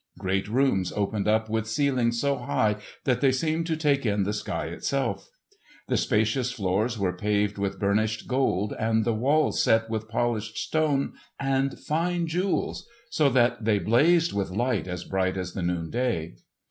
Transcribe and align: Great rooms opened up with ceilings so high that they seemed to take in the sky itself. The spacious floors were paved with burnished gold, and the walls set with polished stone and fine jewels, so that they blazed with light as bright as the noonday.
Great 0.17 0.47
rooms 0.47 0.91
opened 0.93 1.27
up 1.27 1.47
with 1.47 1.67
ceilings 1.67 2.19
so 2.19 2.35
high 2.37 2.75
that 3.03 3.21
they 3.21 3.31
seemed 3.31 3.67
to 3.67 3.77
take 3.77 4.03
in 4.03 4.23
the 4.23 4.33
sky 4.33 4.65
itself. 4.65 5.29
The 5.89 5.95
spacious 5.95 6.51
floors 6.51 6.97
were 6.97 7.13
paved 7.15 7.59
with 7.59 7.79
burnished 7.79 8.27
gold, 8.27 8.73
and 8.79 9.05
the 9.05 9.13
walls 9.13 9.61
set 9.61 9.91
with 9.91 10.09
polished 10.09 10.57
stone 10.57 11.13
and 11.39 11.77
fine 11.77 12.25
jewels, 12.25 12.87
so 13.11 13.29
that 13.29 13.63
they 13.63 13.77
blazed 13.77 14.33
with 14.33 14.49
light 14.49 14.87
as 14.87 15.03
bright 15.03 15.37
as 15.37 15.53
the 15.53 15.61
noonday. 15.61 16.33